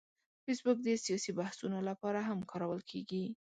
فېسبوک 0.43 0.77
د 0.83 0.87
سیاسي 1.05 1.31
بحثونو 1.39 1.79
لپاره 1.89 2.19
هم 2.27 2.39
کارول 2.51 2.81
کېږي 2.89 3.23